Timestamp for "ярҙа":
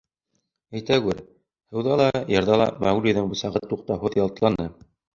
2.39-2.59